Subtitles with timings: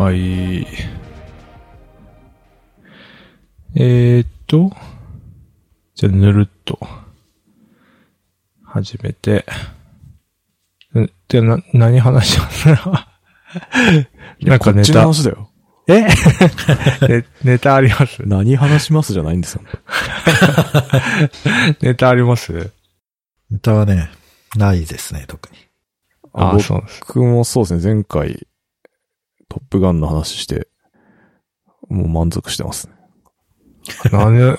[0.00, 0.66] はい。
[3.74, 4.72] えーっと、
[5.94, 6.78] じゃあ、ぬるっと、
[8.64, 9.44] 始めて、
[10.98, 12.68] んで、な、何話します？
[14.40, 15.50] なんかネこっちのタ、話だよ。
[15.86, 16.06] え？
[17.06, 18.22] ネ ネタあります？
[18.26, 19.62] 何話しますじゃないんですよ。
[21.82, 22.72] ネタあります？
[23.50, 24.08] 歌はね、
[24.56, 25.58] ないですね、特に。
[26.32, 27.00] あ僕そうです。
[27.00, 28.46] 僕もそうですね、前回、
[29.50, 30.68] トップガンの話して、
[31.88, 32.94] もう満足してますね。
[34.12, 34.38] 何？
[34.54, 34.56] はい。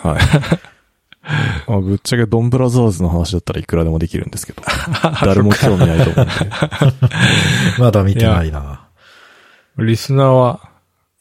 [1.68, 4.62] まあ、ぶっちゃけドンブラザーズの話だったらいくらでもできるんですけど、
[5.24, 6.52] 誰も興味ないと思うんで。
[7.80, 8.90] まだ見てないな。
[9.78, 10.72] リスナーは、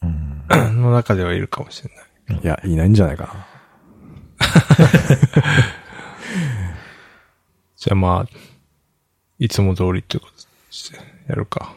[0.02, 0.44] うん。
[0.82, 1.90] の中ではいるかもしれ
[2.28, 2.42] ない。
[2.42, 3.46] いや、いないんじゃないかな。
[7.76, 8.36] じゃあまあ、
[9.38, 10.32] いつも通りってこと
[10.70, 11.76] して、やるか。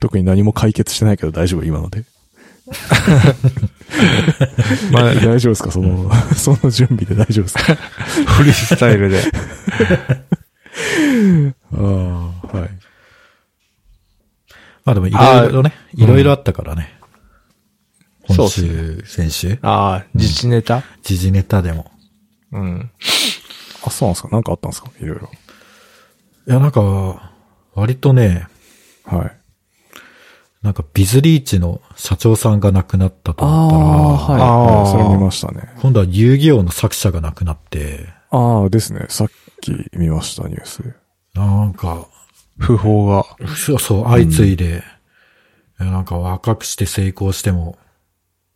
[0.00, 2.04] 特に何も解決してないけど大丈夫、今ので。
[4.92, 5.70] まあ、大丈夫ですか？
[5.70, 7.74] その、その準備で大丈夫ですか？
[8.32, 9.22] フリースタイルで。
[11.72, 11.80] ああ、
[12.56, 12.70] はい。
[14.84, 16.98] まあでもいろいろね、いろいろあったからね。
[18.28, 20.82] うっす週、先週、ああ、自治ネタ？
[21.02, 21.90] 時事ネタでも。
[22.52, 22.90] うん。
[23.84, 24.28] あ、そうなんですか？
[24.28, 24.90] なんかあったんですか？
[25.00, 25.30] いろいろ。
[26.46, 27.32] いや、なんか、
[27.74, 28.46] 割とね、
[29.04, 29.39] はい。
[30.62, 34.90] なんかビズリーチの社長さんが亡くなったと思ったら、はい。
[34.90, 35.74] それ見ましたね。
[35.80, 39.06] 今度は遊戯王の作者が亡くなって、ああ、ですね。
[39.08, 39.28] さっ
[39.62, 40.94] き見ました、ニュースで。
[41.34, 42.06] なんか、
[42.58, 43.24] 不法が。
[43.56, 44.84] そうそう、相次いで、
[45.80, 47.78] いやなんか若くして成功しても、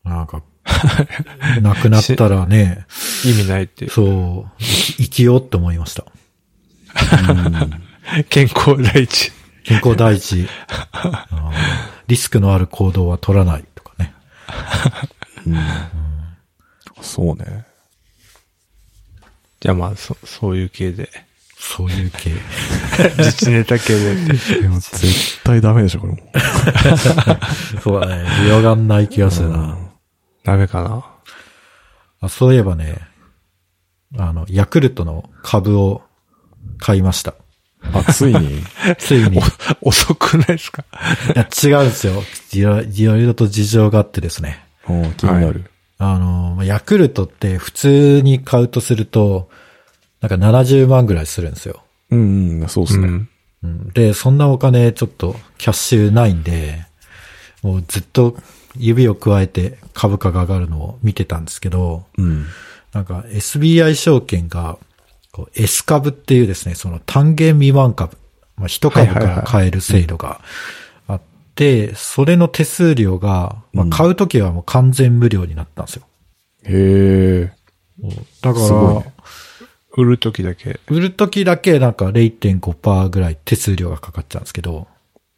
[0.04, 0.42] なんか、
[1.62, 2.86] 亡くなったらね、
[3.24, 3.90] 意味ないっていう。
[3.90, 6.04] そう、生き生きようって思いました。
[8.28, 9.32] 健康第一。
[9.64, 10.46] 健康第一。
[12.06, 14.14] リスクのある行動は取らないとかね。
[17.00, 17.66] そうね。
[19.60, 21.08] じゃあまあ、そ、そういう系で。
[21.56, 22.30] そういう系。
[23.16, 24.14] 自治ネタ系で。
[24.60, 26.18] でも絶対ダメでしょ、これも。
[27.82, 28.28] そうだね。
[28.42, 29.78] 広がんない気がするな。
[30.44, 31.04] ダメかな。
[32.20, 32.98] あそういえばね、
[34.18, 36.02] あの、ヤクルトの株を
[36.78, 37.34] 買いました。
[37.92, 38.62] あ、ついに？
[38.98, 39.36] ついに。
[39.38, 39.40] い
[39.82, 40.84] 遅くないですか？
[41.34, 42.22] や、違うんですよ。
[42.52, 42.82] いろ
[43.18, 44.64] いろと事情があってですね。
[44.88, 45.70] うん気になる。
[45.98, 49.48] あの、ヤクルトって普通に買うとすると、
[50.20, 51.82] なんか70万ぐらいするんですよ。
[52.10, 53.06] うん、うん、そうですね。
[53.08, 53.28] うん。
[53.62, 56.84] うんで、そんなお金ちょっとキャッシュないんで、
[57.62, 58.36] もうずっと
[58.76, 62.46] 指を加えて株価が上がるのを見てたんですけど、うん。
[62.92, 64.76] なんか SBI 証券が
[65.54, 68.16] S 株っていうですね、その単元未満株、
[68.56, 70.40] まあ、一株から買える制度が
[71.06, 71.20] あっ
[71.54, 76.06] て、それの手数料が、まあ、うん買うときはもう完全無料になったんですよ。
[76.64, 77.52] へえ。
[78.40, 79.12] だからね、
[79.96, 80.80] 売るときだけ？
[80.88, 84.88] 売るときだけなんか0.5%ぐらい手数料がかかっちゃうんですけど、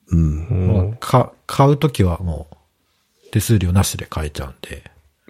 [0.09, 0.47] うん。
[0.49, 4.84] うんまあか買うときはもう手数料なしで買えちゃうんで、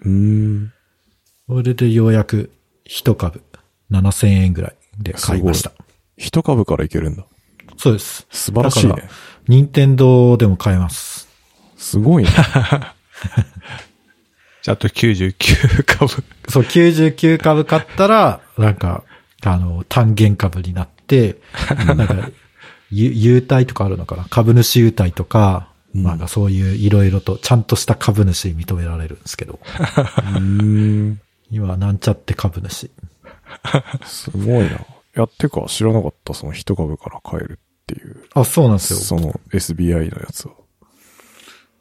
[0.05, 0.73] うん。
[1.47, 2.51] それでようやく
[2.85, 3.41] 一株
[3.91, 5.71] 7000円ぐらいで買いました。
[6.17, 7.25] 一株からいけるんだ。
[7.77, 8.27] そうです。
[8.31, 9.09] 素晴らしいね。
[9.47, 11.27] 任天堂でも買えます。
[11.77, 12.29] すごいね。
[14.63, 16.23] じゃあ、あと99株。
[16.49, 19.03] そう、99株買ったら、なんか、
[19.43, 21.37] あの、単元株になって、
[21.85, 22.29] なんか、
[22.91, 24.25] ゆ優待とかあるのかな？
[24.29, 29.59] 株主優待とか、うんなんかそういういろいろとちゃんとした株主に認められるんですけど、
[30.35, 31.19] うん。
[31.49, 32.91] 今はなんちゃって株主。
[34.05, 34.79] すごいな。
[35.13, 38.23] やってか知らなかった、その一株から買えるっていう。
[38.33, 38.99] あ、そうなんですよ。
[38.99, 40.53] その SBI のやつは。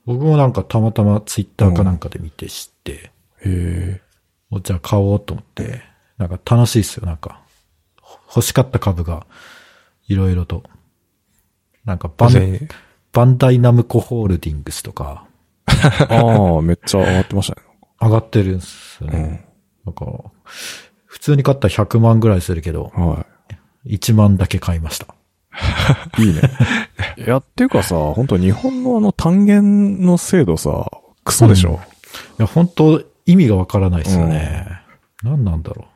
[0.07, 3.11] 僕もなんかたまたまツイッターかなんかで見て知って、へ
[3.45, 4.01] え。
[4.51, 5.83] おじゃあ買おうと思って、
[6.17, 7.43] なんか楽しいっすよ、なんか。
[8.01, 9.27] ほ欲しかった株が、
[10.07, 10.63] いろいろと。
[11.85, 12.69] なんかバン、全
[13.13, 15.27] バンダイナムコホールディングスとか、
[15.67, 17.67] ああ、めっちゃ上がってましたね。
[18.01, 19.49] 上がってるんですよね。
[19.85, 20.07] なんか、
[21.17, 23.25] 普通に買ったら100万ぐらいするけど、は
[23.87, 25.07] 1万だけ買いました。
[26.19, 26.25] い。
[26.29, 26.43] いいね。
[27.17, 30.91] いや、っていうかさ、本当日本のあの単元の制度さ、
[31.25, 31.81] クソでしょ、
[32.39, 34.67] いや、本当意味がわからないですよね。
[35.23, 35.87] 何なんだろ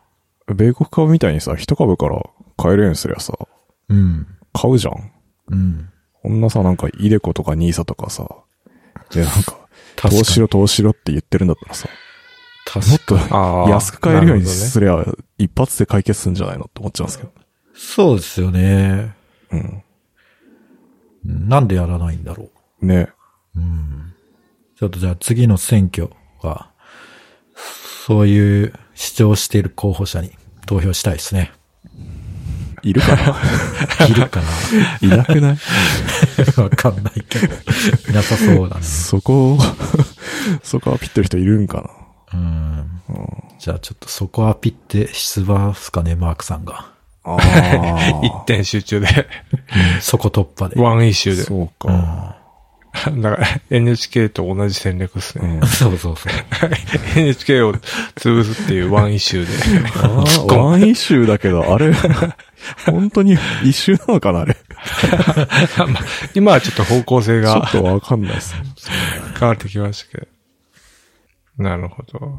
[0.55, 2.19] 米国株みたいにさ、一株から
[2.57, 3.35] 買えるようにすりゃさ、
[3.91, 3.95] う。
[3.95, 4.27] うん。
[4.55, 5.13] 買うじゃん。
[5.51, 5.91] うん。
[6.23, 8.27] こんなさ、なんか、イデコとかニーサとかさ、
[9.11, 9.59] で、なんか、
[9.97, 11.91] 投資しろ投資しろって言ってるんだったらさ、
[12.79, 13.17] もっと
[13.69, 15.05] 安く買えるようにすりゃ、
[15.39, 17.33] 一発で解決するんじゃないのって思っちゃうんですけど。
[17.75, 19.15] そうですよね。
[19.51, 19.61] うん。
[19.61, 19.83] うん
[21.49, 22.49] なんでやらないんだろ
[22.81, 23.09] ね。
[23.55, 24.13] うん。
[24.79, 26.09] ちょっとじゃあ次の選挙
[26.43, 26.71] は、
[28.07, 30.33] そういう主張している候補者に
[30.67, 31.53] 投票したいですね。
[32.83, 33.37] いるかな？
[34.09, 34.41] いるか
[35.03, 35.59] いなくない？
[36.57, 37.47] な わかんないけど。
[38.11, 38.83] いなさそうだね。
[38.83, 39.59] そこ、
[40.63, 41.91] そこはピッとる人いるんか
[42.32, 43.00] うん。
[43.59, 46.73] じゃあちょっとそこはピって出馬っすかね、マークさんが。
[46.73, 48.21] なああ。
[48.25, 49.29] 一点集中で、
[50.00, 50.81] そこ突破で。
[50.81, 51.43] one issue で。
[51.43, 51.93] そううか。
[51.93, 52.35] ん。
[53.23, 55.61] だから NHK と同じ戦略ですね。
[55.61, 56.32] うん そうそうそう。
[57.17, 57.75] NHK を
[58.17, 60.55] 潰すっていう one issue で。
[60.55, 61.93] one issue だけど、あれ、
[62.87, 64.56] 本当に issue なのかなあれ？
[65.79, 66.05] まあ
[66.35, 68.62] 今はちょっと方向性ちょがっとわかんないですね。
[69.38, 70.40] 変わってきましたけど。
[71.61, 72.39] なるほど。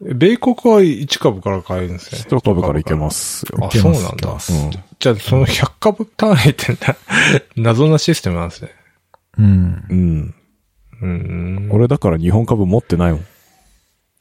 [0.00, 2.20] 米国は1株から買えるんですね。
[2.20, 3.66] 一株からいけますよ。
[3.66, 4.38] あ、そうなんだうん。
[4.98, 6.96] じゃあ、その100株単位ってな、
[7.56, 8.70] 謎なシステムなんですね。
[9.38, 9.84] うん。
[9.90, 10.34] うん。
[11.02, 11.68] うーん。
[11.70, 13.26] 俺だから日本株持ってないもん。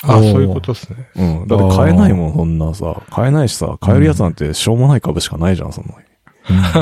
[0.04, 1.10] あ、おーそういうことですね。
[1.16, 1.48] うん。
[1.48, 3.02] だって買えないもん、そんなさ。
[3.10, 5.96] 買えないしさ、買えるやつなんてしょうもない株しかないじゃん、そんな。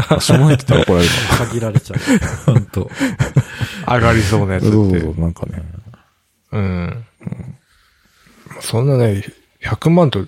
[0.09, 1.99] あしょうもないって言ったら怒られるか限られちゃう。
[2.53, 2.89] 本当
[3.87, 4.69] 上がりそうなやつら。
[4.69, 4.75] って。
[4.75, 5.63] そうそうそう、なんかね。
[6.51, 7.05] うん。
[8.61, 9.23] そんなね、
[9.61, 10.25] 100万と、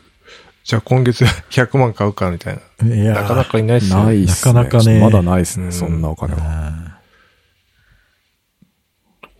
[0.63, 2.95] じゃあ今月 100万買うかみたいな。
[2.95, 4.53] いやなかなかいないっすよないっすね。
[4.53, 6.39] なかなかねまだないっすね、うんそんなお金は。
[6.41, 6.89] うん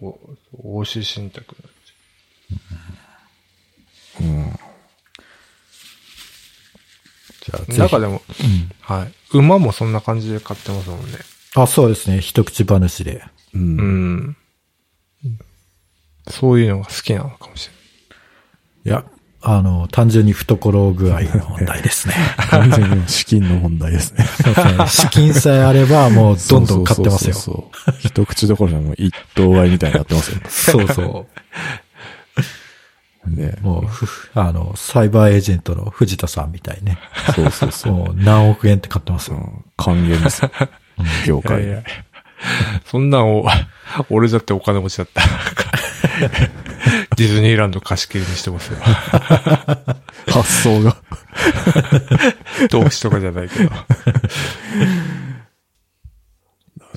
[0.02, 0.18] お
[0.80, 1.56] 投資信託。
[4.22, 4.60] うん。
[7.42, 7.88] じゃあ。
[7.88, 9.14] 中でも、うんはい。
[9.38, 11.18] 馬もそんな感じで買ってますもんね。
[11.56, 12.22] あ、そうですね。
[12.22, 13.24] 一口話で。
[13.54, 13.58] う。
[13.58, 14.38] うんん。
[16.30, 17.70] そういうのが好きなのかもし
[18.86, 19.04] れない。
[19.04, 19.12] いや、
[19.42, 22.14] あの、単純に懐具合の問題ですね。
[22.50, 24.26] 完全に資金の問題ですね。
[24.88, 27.34] 資金さえあれば、もうどんどん買ってますよ。
[27.34, 30.42] そうそうそうそう一口どころじゃもう一頭買いみたいになってますよ。
[30.50, 31.28] そうそ
[33.28, 33.66] ねう。
[33.66, 37.00] もう、ふあの、サイバーエージェントの藤田さんみたいね。
[37.36, 37.94] そうそうそう。
[37.94, 39.38] もう何億円って買ってますよ。
[39.38, 40.52] うん還元ですよ。
[41.26, 41.64] 業界。
[41.64, 41.84] いやいや
[42.86, 43.46] そんなんを、
[44.10, 45.22] 俺だってお金持ちだった。
[47.16, 48.78] ディズニーランド貸し切りにしてますよ。
[50.28, 50.96] 発想が。
[52.70, 53.70] 投資とかじゃないけど。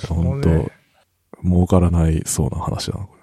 [0.09, 0.71] 本そうね
[1.43, 3.23] 当儲からないそうな話だな、これ。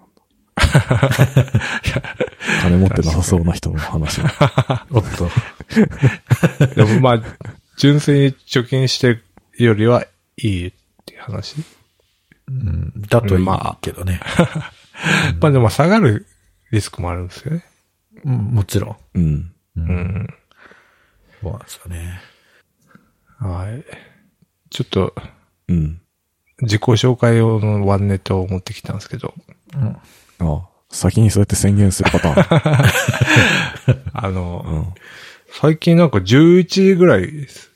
[2.62, 4.86] 金持ってなさそうな人の話だ。
[4.92, 5.30] おっと。
[6.76, 7.22] でもまあ、
[7.78, 9.24] 純粋に貯金してる
[9.58, 10.06] よりは
[10.38, 10.72] いいっ
[11.06, 11.56] ていう話？
[12.50, 14.20] うん、だといいまあけどね。
[15.40, 16.26] まあでも下がる
[16.72, 17.66] リスクもあるんですよね。
[18.26, 18.98] うん、もちろん。
[19.14, 19.24] うん。
[19.24, 19.54] う。
[19.78, 20.28] うんん。
[21.42, 22.22] そうなんですよね。
[23.38, 23.86] はい。
[24.70, 25.16] ちょっと、
[25.68, 26.02] うん。
[26.62, 29.34] 自己紹介用のワンネットを持ってきたんですけど、
[29.76, 29.98] うん。
[30.40, 34.02] あ先にそうやって宣言するパターン。
[34.14, 34.94] あの、うん。
[35.52, 37.72] 最近なんか11時ぐらいです。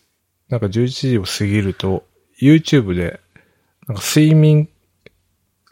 [0.49, 2.03] なんか11時を過ぎると、
[2.41, 3.19] YouTube で、
[3.87, 4.69] なんか睡眠、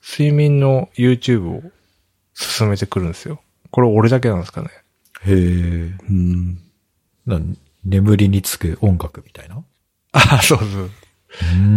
[0.01, 1.63] 睡眠の YouTube を
[2.33, 3.41] 進めてくるんですよ。
[3.71, 4.69] これ俺だけなんですかね。
[5.23, 5.35] へえ。
[6.09, 6.59] うん。
[7.25, 7.39] な
[7.85, 9.63] 眠りにつく音楽みたいな？
[10.11, 10.89] あ、そうそう。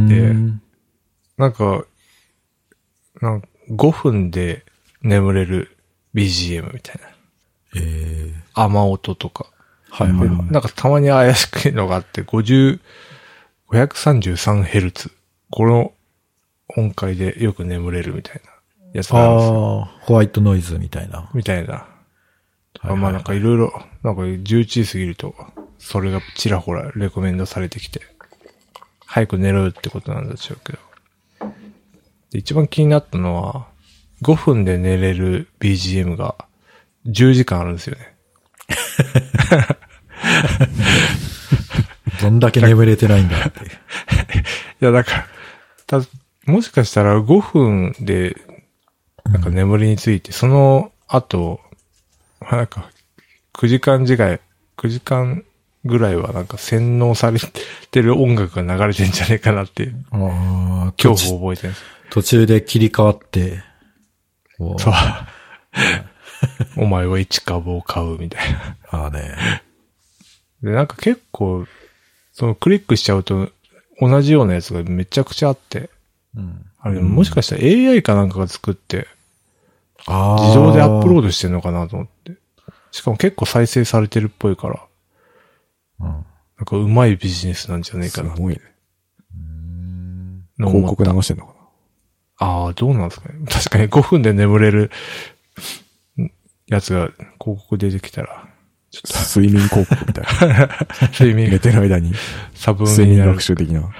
[0.08, 0.34] で
[1.36, 1.84] なんか、
[3.20, 4.64] なんか5分で
[5.02, 5.76] 眠れる
[6.14, 7.08] BGM みたいな。
[7.76, 9.46] ええ雨音とか。
[9.90, 10.52] はいはいはい。
[10.52, 12.80] なんかたまに怪しくいのがあって、50、
[13.70, 15.12] 533Hz。
[15.50, 15.93] この
[16.76, 18.50] 音階でよく眠れるみたいな
[18.92, 19.54] やつがあるんですよ。
[19.54, 21.30] ああ、ホワイトノイズみたいな。
[21.35, 21.87] みたいな。
[22.80, 25.35] はいはいまあなんかいろいろ、なんか11時過ぎると、
[25.78, 28.00] それがちらほらレコメンドされてきて、
[29.06, 30.78] 早く寝ろよってことなんでしょうけど。
[32.30, 33.68] で一番気になったのは、
[34.23, 36.35] 5分で寝れる BGM が
[37.06, 38.14] 10時間あるんですよね。
[42.21, 43.61] どんだけ眠れてないんだって。
[43.64, 43.68] い
[44.80, 45.26] や、だから、
[45.87, 46.00] た、
[46.46, 48.36] もしかしたら5分で、
[49.24, 51.60] なんか眠りについて、その後、
[52.40, 52.90] なんか、
[53.54, 54.40] 9時間時間、
[54.76, 55.44] 9時間
[55.84, 57.38] ぐらいはなんか洗脳され
[57.90, 61.84] てる音楽が流れてんじゃねえかなって、ああ、恐怖を覚えてるんです。
[62.10, 63.62] 途中で切り替わって、
[64.58, 64.76] そう。
[66.76, 68.76] お前は一株を買うみたいな。
[68.90, 69.62] ああね。
[70.62, 71.66] で、なんか結構、
[72.32, 73.50] そのクリックしちゃうと、
[74.00, 75.90] 同じようなやつがめちゃくちゃあって、
[76.36, 76.66] うん。
[76.80, 79.08] あれ、もしかしたら AI かなんかが作って、
[80.06, 80.42] ああ。
[80.42, 81.22] 自動でアップロード。
[81.22, 82.36] ドしてんのかなと思って。
[82.90, 84.80] しかも結構再生されてるっぽいから、
[86.00, 86.06] うん。
[86.06, 86.24] なん
[86.64, 88.34] かうまいビジネスなんじゃねえかな。
[88.34, 88.60] すごいね。
[90.58, 91.54] 広告流してんのか
[92.38, 93.40] ああ、どうなんですかね。
[93.50, 94.90] 確かに5分で眠れる
[96.18, 96.30] ん
[96.68, 97.08] やつが
[97.40, 98.48] 広告出てきたら、
[98.90, 100.68] ちょっ睡眠広告みたいな。
[100.68, 100.84] と
[101.24, 102.12] 睡眠寝てる間に
[102.54, 103.90] 差分睡眠学習的な。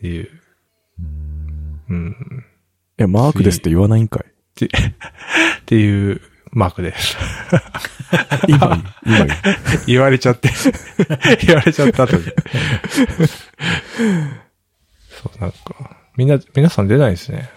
[0.00, 0.28] ていう。
[1.88, 2.44] うん。
[2.98, 4.24] いや、マークですって言わないんかい？
[4.24, 4.70] って っ
[5.66, 6.20] ていう
[6.52, 7.16] マークです。
[8.48, 9.30] 今に、今に。
[9.86, 10.50] 言われちゃって。
[11.46, 12.24] 言われちゃった後に。
[15.08, 15.56] そう、なんか、
[16.16, 17.50] みんな、皆さん出ないですね。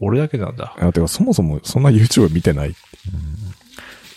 [0.00, 0.74] 俺だけなんだ。
[0.78, 2.74] あ、てか、そもそもそんな YouTube 見てない。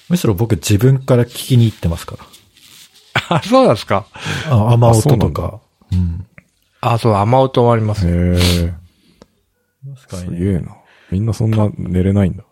[0.09, 3.37] むしろ僕自分から聞きに行ってますから。
[3.37, 4.05] あ、そうなんですか。
[4.49, 5.59] あ、雨音とか。
[5.91, 6.25] うん。
[6.85, 8.37] あ、そう、雨音もありますへね。
[8.39, 8.73] え。
[10.07, 10.75] 確すげえな。
[11.11, 12.43] みんなそんな寝れないんだ。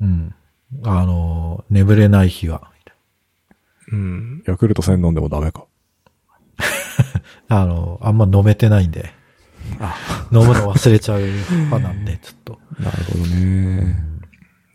[0.00, 0.34] うん。
[0.84, 2.70] あの、眠れない日は。
[3.92, 4.42] うん。
[4.46, 5.64] ヤクルト1000飲んでもダメか。
[7.48, 9.12] あの、あんま飲めてないんで。
[10.32, 12.58] 飲むの忘れちゃう派なんで、 ちょっと。
[12.78, 13.96] なるほどね。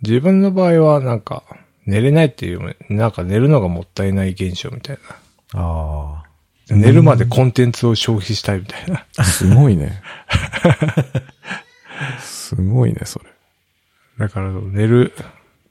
[0.01, 1.43] 自分の場合は、なんか、
[1.85, 4.99] 寝れないっていうなんか寝るのがもったいない現象みたい
[5.53, 6.24] あな。
[6.69, 9.05] 寝るまでコンテンツを消費したいみたいな。
[9.23, 10.01] すごいね。
[12.19, 13.25] すごいね、それ。
[14.17, 15.13] だから、寝る、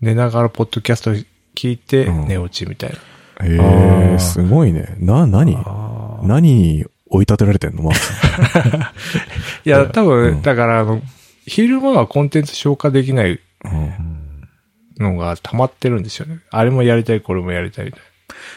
[0.01, 1.13] 寝ながらポッドキャスト
[1.55, 3.47] 聞いてうん寝落ちみたいな。
[3.47, 4.97] へあーえ、すごいね。
[4.99, 5.57] な、何？
[5.57, 5.63] あ。
[6.23, 7.83] あ何に追い立てられてんの？
[7.83, 8.83] マークさん
[9.65, 11.03] いや、多分、うんだから、あの、
[11.47, 14.15] 昼間はコンテンツ消化できないうん
[14.99, 16.39] のが溜まってるんですよね。
[16.51, 18.01] あれもやりたい、これもやりたいみたい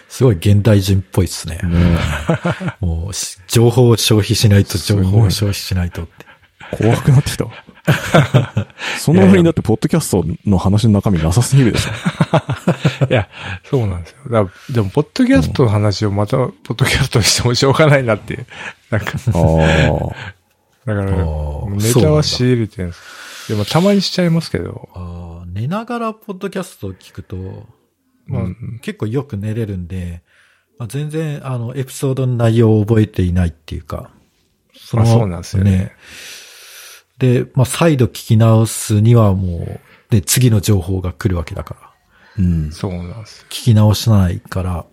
[0.10, 1.60] すごい現代人っぽいっすね。
[1.64, 1.98] ね
[2.80, 6.28] もうし、情報を消費しないと、情報を消費しないとって。
[6.72, 7.52] 怖くなってきたわ。
[9.00, 11.92] その上にだって、ポッドキャストの話の中身なさすぎるでしょ。
[13.06, 13.08] な。
[13.10, 13.30] いや、
[13.64, 14.18] そうなんですよ。
[14.46, 18.46] だでも、ポッドキャストの話をまた、ポッドキャストにしてもしょうがないなっていう。
[18.90, 19.12] なんか。
[19.12, 19.24] だか
[20.86, 23.54] ら、ーネタは仕入れてるんです。
[23.54, 27.66] でも、たまにしちゃいますけど、寝ながらポッドキャストを聞くと、
[28.28, 30.22] まあ、うん結構よく寝れるんで、
[30.78, 34.12] まあ、全然、あの、エピソードの内容を覚えていないっていうか、
[34.76, 35.94] そまあそうなんですよね。
[37.18, 39.80] で、まあ、再度聞き直すにはもう、
[40.12, 41.76] で、次の情報が来るわけだか
[42.38, 42.72] ら、うん。
[42.72, 43.48] そうなんですよ。
[43.50, 44.86] 聞き直しないから、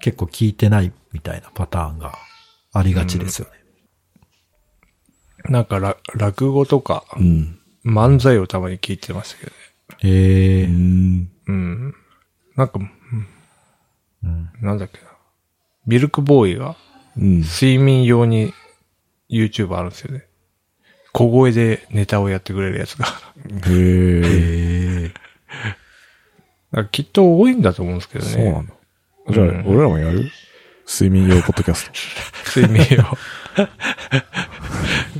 [0.00, 2.14] 結構聞いてないみたいなパターンが
[2.72, 3.52] ありがちですよね。
[5.50, 7.58] なんから、落語とか、うん。
[7.84, 9.56] 漫才をたまに聞いてましたけどね。
[10.02, 11.30] へえ、うん。
[11.46, 11.94] うん。
[12.56, 12.90] なんか、うん
[14.22, 14.50] うん。
[14.60, 15.04] なんだっけな。
[15.86, 16.76] ミルクボーイが、
[17.16, 17.40] うん。
[17.40, 18.52] 睡眠用に
[19.30, 20.26] YouTube あるんですよね。
[21.12, 23.06] 小声でネタをやってくれるやつが。
[23.06, 23.10] へ
[25.06, 25.12] え。
[26.92, 28.30] きっと多いんだと思うんですけどね。
[28.30, 28.72] そうなんだ。
[29.30, 30.30] じゃあ、うん俺らもやる？
[30.86, 31.92] 睡眠用ポッドキャスト。
[32.60, 32.96] 睡眠用。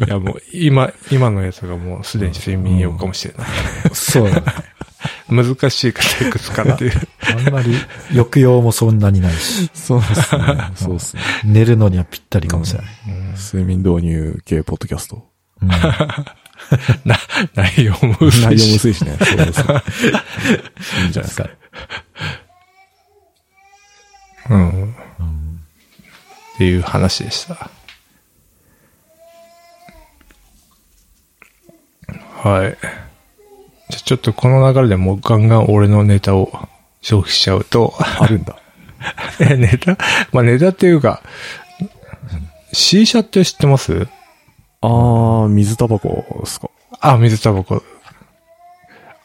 [0.06, 3.48] いやもう、今、今のやつがもうすでに睡眠用かもしれない。
[3.92, 4.46] そうだね。
[5.30, 6.92] 難しいからいくつかっていう。
[7.46, 7.74] あんまり
[8.12, 10.70] 抑揚もそんなにないし、そうですね。
[10.74, 11.22] そうですね。
[11.44, 12.90] 寝るのにはぴったりかもしれない。
[13.36, 15.28] 睡眠導入系ポッドキャスト。
[15.62, 15.68] うん
[17.04, 17.18] な、
[17.54, 18.76] 内容も薄内容もいし。
[18.76, 19.16] 薄いしね。
[19.18, 19.82] そうですね。
[21.02, 21.50] いいんじゃないですか。
[24.50, 24.94] うん。
[26.54, 27.70] っていう話でした。
[32.42, 32.76] はい。
[33.90, 36.50] じゃあちょっとこの流れでもうガンガン俺のネタを
[37.02, 38.56] 消費しちゃうと、あるんだ。
[39.40, 39.96] え、ネタ？
[40.32, 41.22] まあネタっていうか、
[42.72, 44.06] C 社って知ってます？
[44.82, 46.70] あー、水タバコですか。
[47.00, 47.82] あ、水タバコ。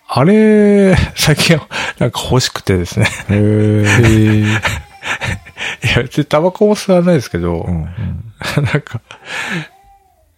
[0.08, 1.58] あれ、最近
[2.00, 3.08] なんか欲しくてですね。
[3.30, 4.42] へえ。
[5.84, 7.84] いや、別にタバコも吸わないですけど、うん。
[7.84, 9.02] なんか、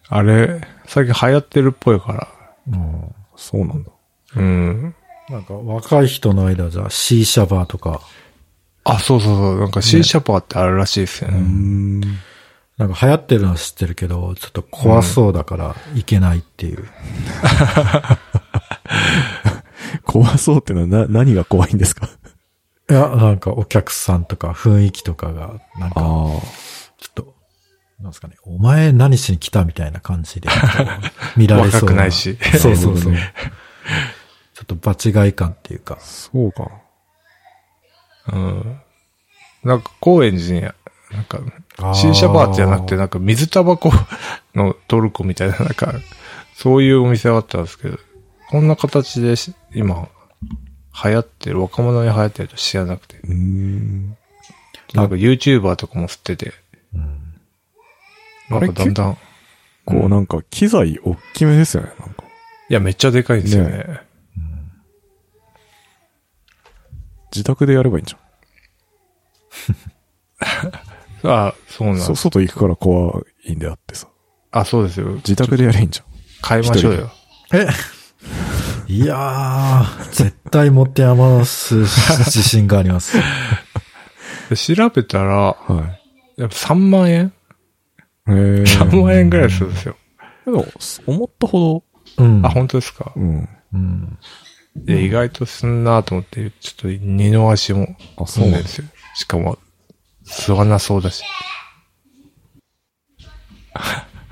[0.08, 2.28] あれ、最近流行ってるっぽいから。
[2.72, 3.90] うんそうなんだ。
[4.36, 4.94] うん。
[5.28, 8.00] なんか若い人の間じゃ C シャバーとか、
[8.84, 9.58] あ、そうそうそう。
[9.60, 11.38] なんか C シャパーってあるらしいですよね。
[11.38, 12.00] うん。
[12.78, 16.88] なんか流行ってるのは知ってるけど、ちょっと怖そうだからいけないっていう。
[20.04, 22.08] 怖そうってのはな、何が怖いんですか？
[22.90, 26.40] いや、なんかお客さんとか雰囲気とかが、なんか、あちょ
[27.10, 27.34] っと、
[28.00, 30.48] なんですかね、お前何しに来たみたいな感じで、
[31.36, 31.92] 見られそうな。
[31.92, 33.14] 若くないし そうそうそう。
[34.58, 36.00] ちょっと場違い感っていうかあ。。
[36.00, 36.68] そうか。
[38.32, 38.80] うん。
[39.62, 40.72] なんか高円寺に、なん
[41.28, 41.38] か
[41.78, 43.92] あー、C シャバーじゃなくて、なんか水タバコ
[44.56, 45.94] のトルコみたいな、なんか、
[46.56, 47.98] そういうお店があったんですけど、
[48.50, 50.08] こんな形でし今、
[51.04, 53.18] 流行ってる、若者に流行ってると知らなくて。
[53.28, 54.16] うん。
[54.92, 56.52] なんか YouTuber とかも吸ってて、
[56.92, 57.40] うん。
[58.50, 59.18] なんかだんだん、
[59.84, 62.24] 構なんか機材大きめですよね、なんか。
[62.68, 63.70] いや、めっちゃでかいんですよね。
[63.70, 64.07] ね
[67.32, 68.16] 自宅でやればいいんじ
[71.24, 71.96] あ、そうゃん。
[71.96, 72.22] そ、なんです。
[72.22, 74.06] 外行くから怖いんであってさ。
[74.52, 75.06] あ、そうですよ。
[75.16, 76.06] 自宅でやればいいんじゃん。
[76.48, 77.10] 変えましょうよ。
[77.52, 77.66] え？
[78.90, 83.16] いやー、絶対持って余す自信があります。
[84.48, 85.98] で 調べたら、は
[86.36, 87.32] やっぱ3万円？
[88.28, 88.30] え。
[88.32, 89.96] ?3 万円ぐらいするんですよ。
[90.46, 90.66] でも、
[91.06, 91.82] 思ったほ
[92.16, 92.46] うん。
[92.46, 93.12] あ、本当ですか？
[93.16, 93.48] ど、うん。
[93.74, 94.18] うん。
[94.84, 99.14] で、意外とすんなと思って、ちょっと二の足もあ、そうなんです踏んでるんですよ。
[99.14, 99.58] しかも、
[100.24, 101.24] 吸わなそうだし。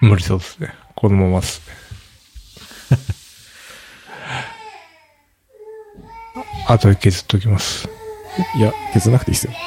[0.00, 0.72] 無理そうですね。
[0.94, 1.74] このままっすね。
[6.66, 7.88] あ あとで削っときます。
[8.56, 9.52] いや、削らなくていいっすよ。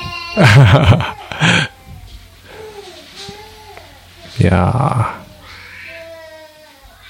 [4.40, 5.21] いやー。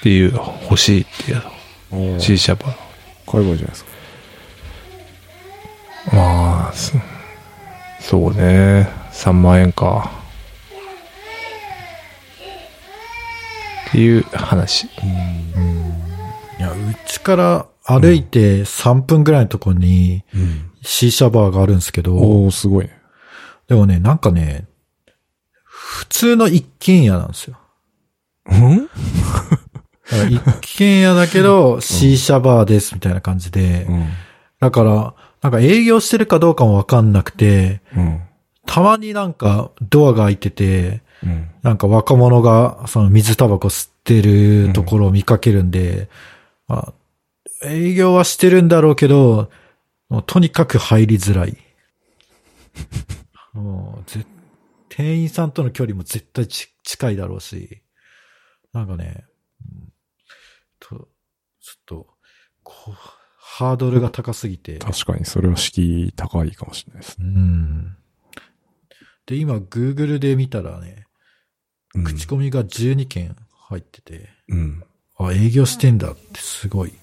[0.02, 0.32] っていう、
[0.64, 1.42] 欲しいっていう
[1.92, 2.18] おの。
[2.18, 2.74] シーシャバの。
[3.30, 3.90] 買えばいいじゃないですか。
[6.12, 6.94] まあ、そ
[8.00, 8.88] そうね。
[9.12, 10.10] 3万円か。
[13.90, 14.86] っていう話。
[14.86, 14.88] い
[16.58, 16.74] や、う
[17.06, 20.68] ちから歩いて3分ぐらいのところにうん。
[20.82, 23.00] C シャバーがあるんですけど、おー、すごいね。
[23.68, 24.66] でもね、なんかね、
[25.62, 27.56] 普通の一軒家なんですよ。
[28.46, 28.88] うん？
[30.28, 30.40] 一
[30.76, 34.08] 軒家だけど C シャバーですみたいな感じで、うん。
[34.60, 38.22] だから、なんか営業してるかどうかもわかんなくて、うん。
[38.66, 41.50] たまになんかドアが開いてて、うん。
[41.62, 46.08] なんか若者がその水タバコ吸ってるところを見かけるんで、
[46.68, 46.92] ま
[47.62, 49.50] あ、営業はしてるんだろうけど、
[50.26, 51.56] とにかく入りづらい。
[53.54, 54.24] もうぜ
[54.88, 57.82] 店員さんとの距離も絶対ち近いだろうし、
[58.72, 59.24] なんかね、
[59.62, 59.92] うん
[60.80, 61.08] と
[61.60, 62.06] ちょっと、
[62.62, 62.71] こう、
[63.38, 64.78] ハードルが高すぎて。
[64.78, 67.26] 確かに、それは敷居高いかもしれないですね。
[67.26, 67.96] うん。
[69.26, 71.06] で、今、Google で見たらね、
[71.94, 73.36] うん口コミが12件
[73.68, 74.82] 入ってて、うん。
[75.18, 76.94] あ、営業してんだってすごい。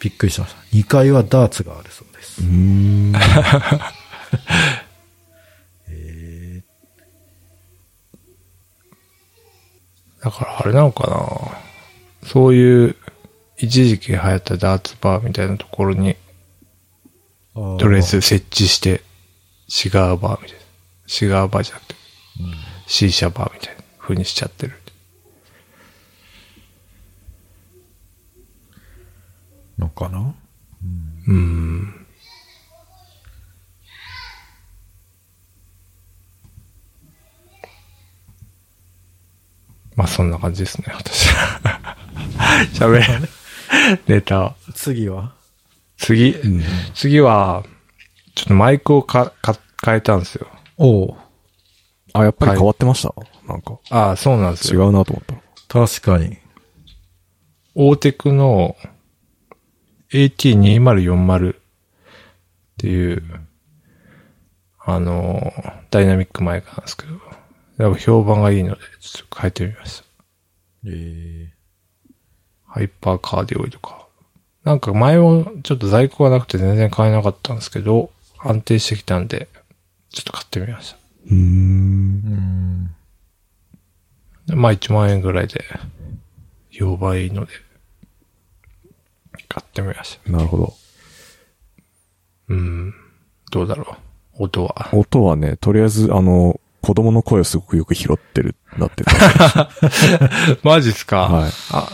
[0.00, 0.60] びっくりしました。
[0.76, 2.42] 2階はダーツがあるそうです。
[2.42, 3.12] うーん。
[5.88, 6.62] え
[10.22, 12.96] だからあれなのかなそういう、
[13.58, 19.02] 一時期流行ったダーツバーみたいなところに、ーとりあえず設置して、
[19.68, 20.62] シガーバーみたいな。
[21.06, 21.94] シガーバーじゃなくて、
[22.86, 24.74] シーシャバーみたいな風にしちゃってる。
[29.78, 30.34] のかな？
[31.28, 32.06] うん。
[39.94, 41.28] まあそんな感じですね、私。
[42.78, 43.06] 喋れ。
[44.06, 44.54] ネタ。
[44.74, 45.34] 次は？
[45.96, 46.62] 次、うん。
[46.94, 47.64] 次は、
[48.34, 50.46] ちょっとマイクをか、か、変えたんですよ。
[50.78, 51.16] おう
[52.12, 53.14] あ、やっぱり変わってました、
[53.48, 54.88] なんか、ああ、そうなんです違よ。
[54.90, 55.86] うなと思ったの。
[55.86, 56.38] 確かに。
[57.74, 58.76] オーテクの
[60.12, 61.58] AT2040 っ
[62.78, 63.22] ていう、
[64.84, 65.52] あの、
[65.90, 67.12] ダイナミックマイクなんですけど、
[67.78, 70.04] やっぱ評判がいいので、ちょっと変えてみました。
[70.88, 71.52] え
[72.76, 74.06] ハイパーカーディオイドか。
[74.62, 79.48] なんか前もちょっと在庫がなくて全然買えなかったんですけど、安定してきたんで、
[80.10, 80.98] ちょっと買ってみました。
[81.30, 82.94] うーん。
[84.48, 85.64] まあ1万円ぐらいで、
[86.70, 87.52] 評判いいので、
[89.48, 90.30] 買ってみました。
[90.32, 90.74] なるほど。
[92.48, 92.94] うん。
[93.50, 93.96] どうだろ
[94.38, 94.44] う。
[94.44, 94.90] 音は。
[94.92, 99.70] 音はね、とりあえず、あの、子供の声をすごくよく拾ってる、なってた。
[100.62, 101.22] マジっすか？
[101.22, 101.50] はい。
[101.72, 101.88] あ、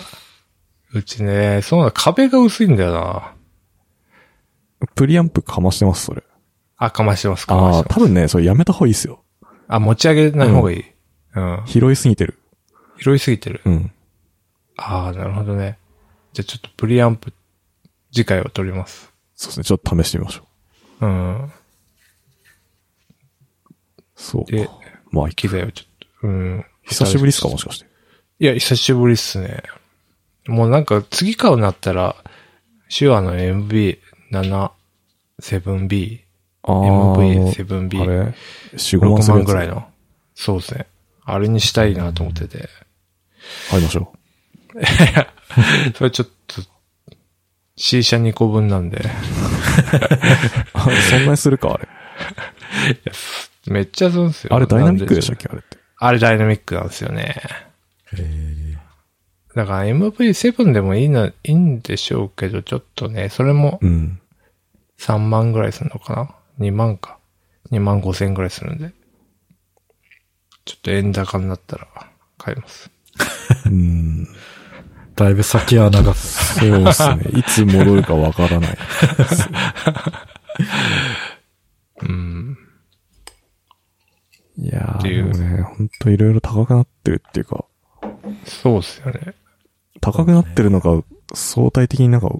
[0.94, 3.34] うちね、そうな、壁が薄いんだよな。
[4.94, 6.22] プリアンプかましてます、それ。
[6.76, 8.00] あ、かましてます、かまああ、してます。
[8.00, 9.22] 多分ね、それやめた方がいいっすよ。
[9.68, 10.84] あ、持ち上げない方がいい。
[11.34, 11.62] うん。
[11.66, 12.38] 拾いすぎてる。
[12.98, 13.62] 拾いすぎてる？
[13.64, 13.92] うん。
[14.76, 15.78] ああ、なるほどね。
[16.34, 17.32] じゃあちょっとプリアンプ、
[18.12, 19.10] 次回を取ります。
[19.34, 20.42] そうですね、ちょっと試してみましょ
[21.00, 21.06] う。
[21.06, 21.52] うん。
[24.14, 24.72] そうでか。
[25.10, 26.64] まあ、機材をちょっと、うん。
[26.82, 27.86] 久しぶりっすか、もしかして。
[28.38, 29.62] いや、久しぶりっすね。
[30.46, 32.16] もうなんか次買うなったら、
[32.88, 34.70] 手話の MB7、
[35.40, 36.20] 7B、
[36.64, 38.34] あ MV7B、あれ ?4、
[38.74, 39.68] 5万6するやつ万ぐらい。
[39.68, 39.86] の。
[40.34, 40.86] そうですね。
[41.24, 42.68] あれにしたいなと思ってて。
[43.70, 44.18] 買いましょう
[45.96, 46.62] それちょっと、
[47.76, 49.02] C 社2個分なんで。
[51.10, 51.88] そんなにするか、あれ。
[53.66, 54.54] めっちゃするんですよ。
[54.54, 55.78] あれダイナミックでしたっけあれって。
[55.96, 57.36] あれダイナミックなんですよね。
[58.12, 58.71] へえ
[59.54, 64.18] だから MV7 でもいいな、いいんでしょうけど、ちょっとね、それもうん。
[64.98, 66.34] 3万ぐらいするのかな
[66.66, 67.18] ?2 万か。
[67.70, 68.92] 2万5千ぐらいするんで。
[70.64, 71.88] ちょっと円高になったら
[72.38, 72.90] 買います。
[73.66, 73.72] うん。
[74.24, 74.52] ー
[75.16, 76.60] だいぶ先は長す。
[76.60, 77.24] そうですね。
[77.38, 78.78] いつ戻るかわからない。
[82.02, 82.56] うん。
[84.56, 87.64] いやー、ね、ほんといろいろ高くなってるっていうか、
[88.44, 89.34] そうっすよね。
[90.00, 91.02] 高くなってるのが
[91.34, 92.30] 相対的になんか、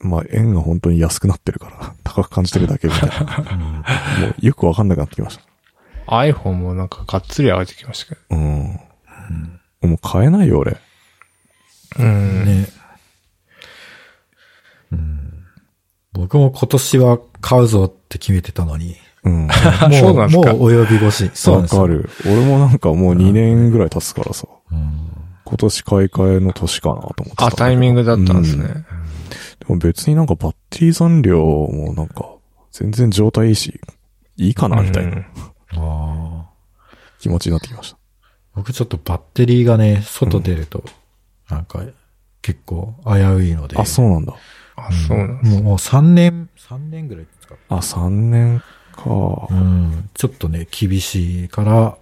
[0.00, 3.16] まあ円が本当に安くなってるから、高く感じてるだけみたいな。
[4.20, 5.42] もうよくわかんなくなってきました。
[6.06, 8.36] iPhone もなんかがっつり上がってきましたけど。
[8.36, 8.80] うん。
[9.82, 10.76] もう買えないよ、俺。
[11.98, 12.44] うん。
[12.44, 12.68] ね。
[14.92, 15.32] うん。
[16.12, 19.48] 僕も今年は買うぞって決めてたのに、うん。
[19.92, 21.30] そ うもう、なんすかもう及び腰。
[21.34, 21.92] そうなんですよわか。
[21.94, 22.10] る。
[22.24, 25.10] 俺もなんかもう2年ぐらい経つからさ、うん
[25.46, 28.84] 今年買い替えの年かなと思ってたあ、タイミングだったんですうね。
[29.60, 32.34] でも別になんかバッテリー残量もなんか
[32.72, 33.80] 全然状態いいし、
[34.36, 35.26] いいかなみたいなうん
[35.78, 36.46] ああ。
[37.20, 37.98] 気持ちになってきました。
[38.54, 40.84] 僕ちょっとバッテリーがね、外出ると、
[41.48, 41.80] なんか、
[42.42, 43.76] 結構危ういので。
[43.78, 44.34] あ、そうなんだ。
[44.76, 47.56] あ、そうなんですもう、もう3年、3年ぐらいですか。
[47.68, 48.62] あ、3年
[48.94, 49.48] か。
[49.50, 50.08] うん。
[50.14, 51.96] ちょっとね、厳しいから、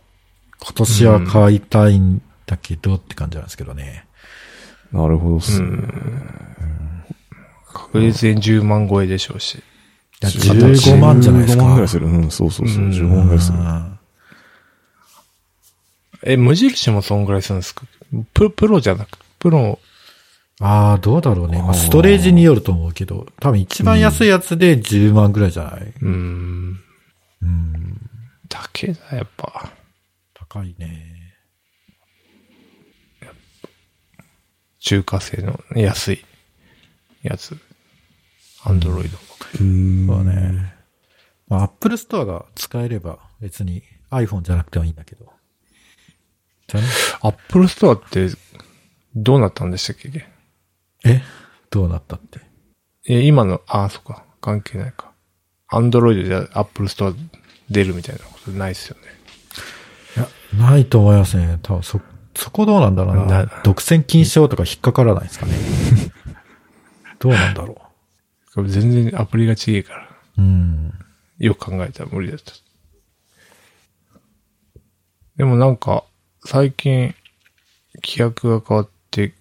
[0.63, 4.07] 今年は買いたいんだけどって感じなんですけどね。
[4.93, 5.69] なるほどっすね。
[7.73, 9.57] 確実に10万超えでしょうし。
[9.57, 9.61] い
[10.21, 11.63] や15万じゃないですか。
[11.63, 12.07] 15万ぐらいする。
[12.07, 12.85] うん、そうそうそう。
[12.85, 13.59] うん15万ぐらいする。
[13.59, 13.99] うん
[16.27, 17.85] え、無印もそんぐらいするんですか？
[18.33, 19.79] ププロじゃなく、プロ、
[20.59, 21.61] ああ、どうだろうね。
[21.61, 26.81] まあ、ストレージによると思うけど、多分一番安いやつで10万ぐらいじゃない、うーん、
[27.43, 28.01] うん、
[28.49, 29.71] だけだ、やっぱ。
[30.33, 31.14] 高いね。
[34.85, 36.25] 中華製の安い
[37.23, 37.57] やつ。
[38.65, 39.17] アンドロイド。
[39.61, 40.07] うん。
[40.07, 40.75] そうね。
[41.49, 45.33] まあ、アップルストアが使えれば別に iPhone じゃなくてもいいんだけど。
[47.23, 48.29] アップルストアって、
[49.15, 50.27] どうなったんでしたっけ？
[51.05, 51.23] え？
[51.71, 52.41] どうなったって？
[53.07, 54.25] え、今の、あ、そっか。
[54.43, 55.13] 関係ないか。
[55.69, 57.15] アンドロイドでアップルストア
[57.71, 59.03] 出るみたいなことないっすよね。
[60.17, 60.21] い
[60.59, 61.59] や、ないと思いますね。
[61.63, 62.01] 多分そ、
[62.37, 63.45] そこどうなんだろうな。
[63.45, 65.53] な独占禁止法とか引っかからないですかね。
[67.19, 67.81] どうなんだろ
[68.55, 70.09] これ全然アプリが違えから。
[70.39, 70.43] う。
[70.43, 70.93] うん。
[71.39, 72.53] よく考えたら無理だった。
[75.37, 76.05] でもなんか、
[76.45, 77.15] 最近、
[78.05, 79.35] 規約が変わって、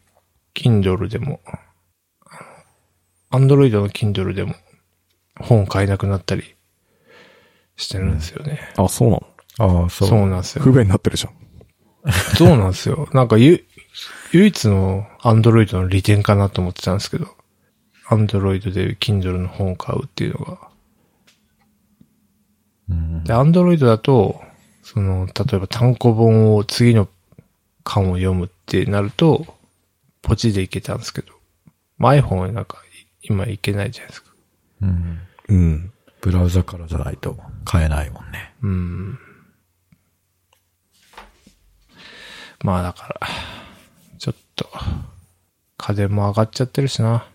[0.56, 1.40] Kindle でも、
[3.32, 4.56] Android の Kindle でも、
[5.40, 6.56] 本買えなくなったり
[7.76, 8.60] してるんですよね。
[8.78, 9.18] あ、そうな
[9.60, 9.82] の？
[9.82, 10.10] ああ、そう。
[10.10, 10.72] そうなんですよ不。
[10.72, 11.34] 便になってるじゃん。
[12.38, 13.08] そうなんですよ。
[13.14, 13.66] なんかゆ、
[14.32, 17.28] 唯一の Android の利点かなと思ってたんですけど、
[18.08, 20.60] Android で Kindle の本を買うっていうのが。
[22.90, 23.24] うん。
[23.24, 24.42] で、Android だと、
[24.82, 27.08] その、例えば単行本を次の
[27.84, 29.46] 巻を読むってなると、
[30.22, 31.34] ポチでいけたんですけど、
[31.98, 32.78] まあ iPhone はなんか
[33.22, 34.32] 今いけないじゃないですか。
[34.82, 35.20] うん。
[35.48, 35.94] うん。
[36.22, 38.54] ブラウザからじゃないと買えないもんね。
[38.62, 39.20] うん。
[42.64, 43.20] まあだから、
[44.18, 44.68] ちょっと、
[45.78, 47.28] 家電も上がっちゃってるしな。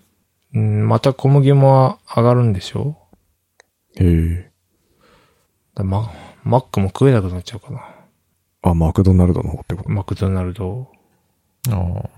[0.55, 2.97] うん、また小麦も上がるんでしょ？
[4.01, 4.51] へえ。
[5.75, 6.11] だマ
[6.43, 7.85] マックも食えなくなっちゃうかな。
[8.62, 9.91] あ、マクドナルドの方ってこと？
[9.91, 10.91] マクドナルド。
[11.71, 12.09] ああ。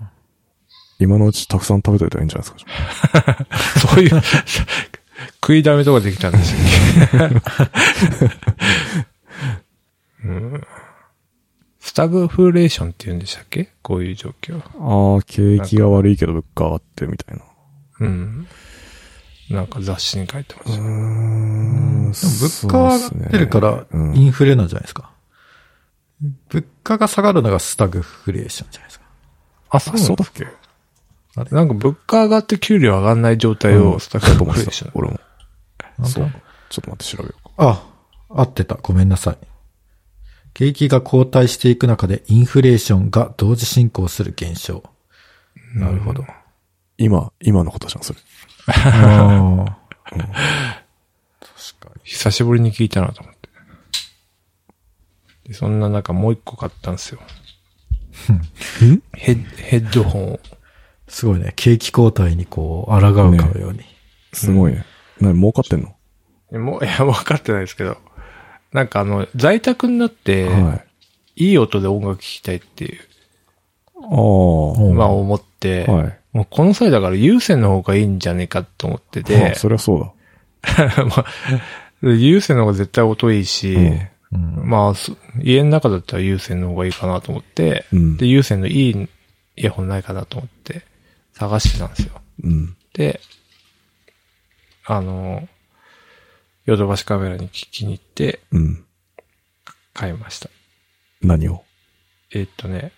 [0.99, 3.45] 今のうちたくさん食べといたらいいんじゃないですか？
[3.95, 4.21] そういう、
[5.43, 6.59] 食いだめとかできたんですよ、
[10.25, 10.63] うん。
[11.91, 13.67] スタグフレーションって言うんでしたっけ？
[13.81, 14.61] こういう状況。
[14.79, 17.43] ああ、景気が悪いけど物価上がってるみたいな。
[17.99, 18.47] うん。
[19.49, 20.81] なんか雑誌に書いてました。
[20.81, 22.05] うーん。
[22.11, 25.11] 物価は上がってるからうんインフレなんじゃないですか。
[26.47, 29.05] 物価が下がるのがスタグフレーションじゃないですか。
[29.71, 30.47] あ、そうだっけ？
[31.35, 31.51] あれ？
[31.51, 34.91] なんか物価上がって給料上がんない状態うんをスタグフレーション。
[34.95, 35.19] 俺も。
[36.05, 36.39] そうと。
[36.69, 37.51] ちょっと待って調べようか。
[37.57, 37.83] あ、
[38.29, 38.75] 合ってた。
[38.75, 39.37] ごめんなさい。
[40.53, 44.83] 景気が後退していく中でインフレーションが同時進行する現象。
[45.73, 46.25] なるほど。
[46.97, 48.19] 今、今のことじゃん、それ。
[48.67, 49.77] ああ。
[52.03, 53.49] 久しぶりに聞いたなと思って。
[55.47, 57.19] で、そんな中もう一個買ったんですよ。
[59.15, 60.39] ヘッ、ヘッドホンを。
[61.07, 61.53] すごいね。
[61.55, 63.01] 景気後退にこう、抗う
[63.37, 63.79] かのように。
[64.33, 64.85] すごいね。
[65.19, 65.95] なに、儲かってんの？
[66.59, 67.97] もう、いや、分かってないですけど、
[68.73, 70.81] なんかあの、在宅になって、は
[71.35, 71.45] い。
[71.49, 72.99] いい音で音楽聴きたいっていう、
[74.95, 76.17] まあ思って、はい。
[76.33, 81.03] もうこの際だから有線の方がいいんじゃねえかと思っててあ、そりゃそうだ。
[81.05, 81.25] まあ、
[82.01, 89.09] 有線の方が絶対音いいし、うんうんまあ、そ家の中だったら有線の方がいいかなと思って、うんで、有線のいい
[89.57, 90.83] イヤホンないかなと思って
[91.33, 92.21] 探してたんですよ。
[92.43, 92.75] うん。
[92.93, 93.19] で、
[94.85, 95.47] あの、
[96.65, 98.85] ヨドバシカメラに聞きに行ってうん。
[99.93, 100.49] 買いました。
[101.21, 101.63] 何を？
[102.33, 102.91] えっとね、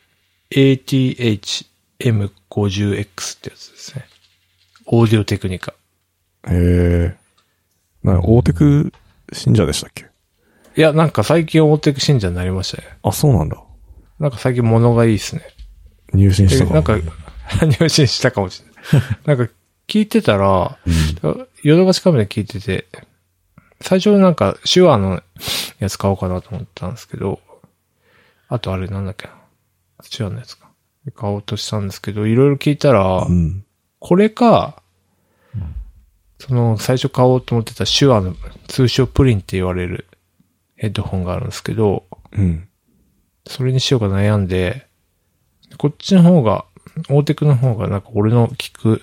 [0.52, 4.06] ATH-M50X ってやつですね。
[4.86, 5.74] オーディオテクニカ。
[6.48, 7.16] へえ。
[8.04, 8.92] な、大テク
[9.32, 10.06] 信者でしたっけ？
[10.76, 12.98] いや、なんか最近オーテク信者になりましたね。
[13.04, 13.58] あ、そうなんだ。
[14.20, 15.42] なんか最近物がいいですね。
[16.14, 16.96] 入信したかえなんか、
[17.80, 19.10] 入信したかもしれない。
[19.38, 19.54] なんか、
[19.88, 20.78] 聞いてたら、
[21.64, 22.88] ヨドバシカメラ聞いてて、
[23.84, 25.22] 最初なんか、手話の
[25.80, 27.42] やつ買おうかなと思ったんですけど、
[28.48, 29.34] あとあれなんだっけな。
[30.10, 30.70] 手話のやつか。
[31.16, 33.66] 買おうとしたんですけど、いろいろ聞いたら、うん。
[34.00, 34.82] これか、
[36.40, 38.36] その、最初買おうと思ってた手話の、
[38.68, 40.08] 通称プリンって言われる
[40.76, 42.70] ヘッドホンがあるんですけど、うん。
[43.46, 44.88] それにしようか悩んで、
[45.78, 46.66] こっちの方が、
[47.10, 49.02] オーテクの方がなんか俺の聞く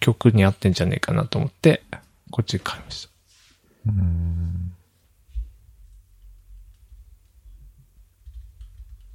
[0.00, 1.82] 曲に合ってんじゃねえかなと思って、
[2.36, 3.10] こっち買いました。
[3.86, 4.74] うん。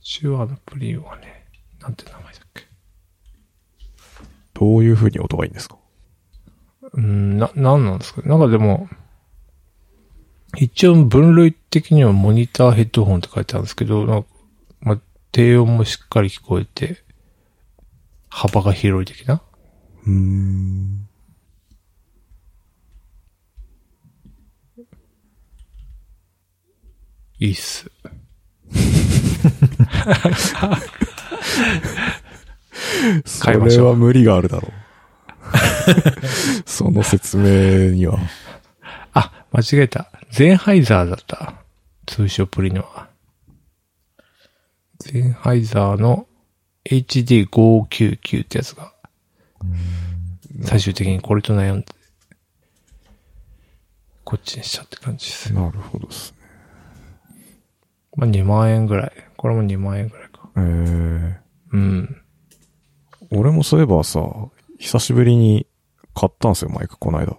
[0.04, 1.46] 手話のプリンはね、
[1.80, 2.64] なんて名前だっけ？
[4.56, 5.78] どういう風に音がいいんですか？
[6.94, 8.90] うん、な、なんなんですかなんかでも、
[10.58, 14.30] 一応分類的にはモニターヘッドホンって書いてあるんですけど、なんか、
[14.80, 14.98] まあ、
[15.32, 17.04] 低音もしっかり聞こえて、
[18.30, 19.44] 幅が広い的な？
[20.08, 21.08] うーん。
[27.42, 27.92] いいっす。
[33.26, 34.74] それは無理があるだろう。
[36.70, 38.20] その説明には。
[39.14, 40.12] あ、間違えた。
[40.30, 41.56] ゼンハイザーだった。
[42.06, 43.10] 通称プリンは。
[45.00, 46.28] ゼンハイザーの
[46.86, 48.94] HD599 ってやつが、
[50.64, 51.88] 最終的にこれと悩んで、
[54.24, 55.52] こっちにしたって感じです。
[55.52, 56.41] なるほどですね。
[58.16, 59.12] まあ2万円ぐらい。
[59.38, 60.50] これも2万円ぐらいか。
[60.58, 61.36] えー、
[61.74, 62.18] うん。
[63.32, 64.22] 俺もそういえばさ、
[64.80, 65.66] 久しぶりに
[66.14, 67.38] 買ったんですよ、マイク、この間。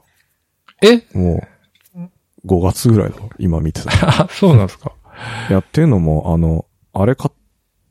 [0.82, 1.04] え？
[1.16, 1.42] も
[1.94, 4.22] う、5月ぐらいだろ、今見てた。
[4.24, 4.92] あ、 そうなんですか？
[5.50, 7.36] やっていうのも、あの、あれ買っ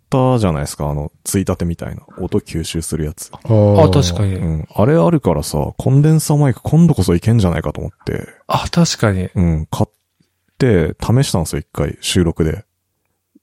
[0.10, 2.02] たじゃないですか、あの、ついたてみたいな。
[2.18, 3.32] 音吸収するやつ。
[3.32, 3.38] あ
[3.84, 4.32] あ、確かに。
[4.32, 4.36] に。
[4.38, 4.68] うん。
[4.74, 9.30] あれあるからさ、コンデンサーマイク今度こそいけんじゃないかと思って、あ、確かに。
[9.36, 9.94] うん、買っ
[10.58, 12.66] て、試したんですよ、一回、収録で。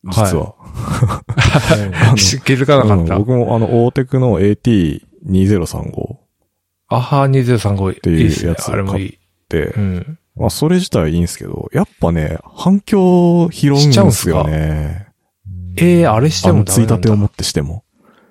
[0.05, 0.55] 実は。
[0.59, 3.15] あの 気づかなかった。
[3.17, 6.17] うん僕もあの、大テクの AT2035
[6.91, 9.19] アハ2035ていうやつをあれもいい。
[9.49, 10.19] で、うん。
[10.37, 15.09] まあ、それ自体はいいんですけど、やっぱね、反響拾うんですよね。
[15.77, 16.87] ええあれしてあの、つい。
[16.87, 17.85] たてを持ってしても。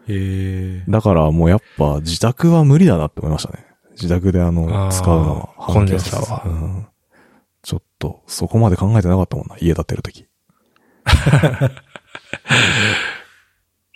[0.07, 0.91] へえ。
[0.91, 3.65] だからもうやっぱ自宅は無理だなって思いましたね。
[3.91, 5.49] 自宅であの、あー使うのは。
[5.57, 6.87] コンデンサーはうん。
[7.63, 10.26] ちょっと、そこまで考えてなかったもんな、家建てるとき。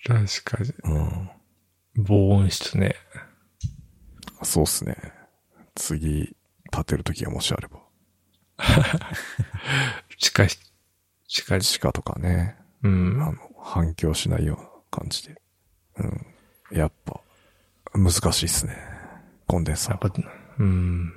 [0.06, 0.74] 確かに。
[0.84, 1.30] うん。
[1.96, 2.96] 防音室ね。
[4.44, 4.96] そうっすね。
[5.76, 6.36] 次、
[6.72, 7.80] 建てるときがもしあれば。
[10.18, 10.60] 地下室、
[11.28, 11.74] 地下室。
[11.74, 13.22] 地下とかね、うん。
[13.22, 15.42] あの、反響しないような感じで。
[15.98, 16.26] うん。
[16.72, 17.20] やっぱ、
[17.94, 18.78] 難しいっすね。
[19.48, 19.92] コンデンサー。
[19.92, 20.10] やっぱ、
[20.60, 21.14] うん。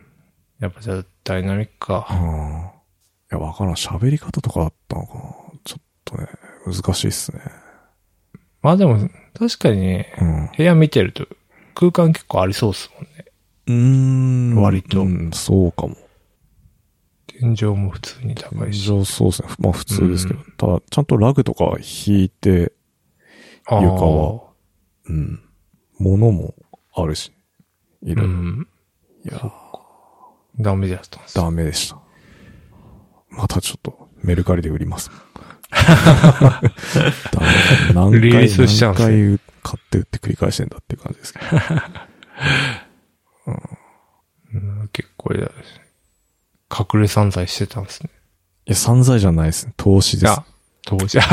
[0.60, 2.02] やっぱじゃあ、ダイナミックうん。
[2.02, 2.74] か。
[3.30, 3.74] いや、わからん。
[3.74, 5.43] 喋り方とかあったのかな
[6.66, 7.40] 難しいっすね。
[8.62, 10.50] まあでも、確かにね、うん。
[10.56, 11.26] 部屋見てると、
[11.74, 13.24] 空間結構ありそうっすもんね。
[13.66, 14.62] うーん。
[14.62, 15.96] 割とうん、そうかも。
[17.26, 18.86] 天井も普通に高いし。
[18.86, 19.48] 上そうですね。
[19.58, 20.40] まあ普通ですけど。
[20.40, 22.72] うただ、ちゃんとラグとか引いて、
[23.66, 24.42] あー床は。
[25.06, 25.40] うん。
[25.98, 26.54] 物も
[26.94, 27.32] あるし。
[28.02, 28.32] いうろいろ。
[28.32, 28.68] ん。
[29.24, 29.52] いや、
[30.58, 31.34] ダメだったんです。
[31.34, 31.98] ダメでした。
[33.30, 35.10] またちょっと、メルカリで売ります。
[37.94, 41.46] 何回、リースしちゃうんですね何回買って売って繰り返してんだっていう感じですけど。
[43.46, 45.50] うん結構や、
[46.70, 48.10] 隠れ散財してたんですね。
[48.66, 49.74] いや、散財じゃないですね。
[49.76, 50.32] 投資です。
[50.32, 50.44] あ、
[50.86, 51.18] 当時。
[51.18, 51.24] あ